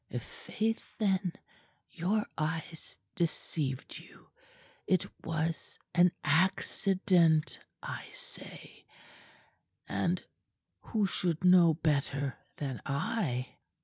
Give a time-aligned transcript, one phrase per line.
[0.11, 1.33] "I'faith, then,
[1.91, 4.31] your eyes deceived you.
[4.87, 8.87] It was an accident, I say
[9.87, 10.23] and
[10.79, 13.57] who should know better than I?"